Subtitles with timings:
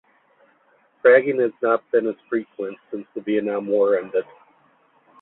[1.03, 4.25] Fragging has not been as frequent since the Vietnam War ended.